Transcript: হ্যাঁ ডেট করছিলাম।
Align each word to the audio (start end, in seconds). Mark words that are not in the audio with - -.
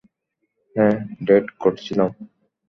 হ্যাঁ 0.75 0.95
ডেট 1.23 1.45
করছিলাম। 1.59 2.09